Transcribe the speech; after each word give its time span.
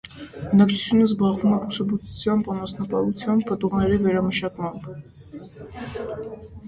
Բնակչությունը 0.51 1.03
զբաղվում 1.09 1.51
է 1.57 1.59
բուսաբուծությամբ, 1.65 2.49
անասնապահությամբ, 2.53 3.47
պտուղների 3.51 4.01
վերամշակմամբ։ 4.07 4.91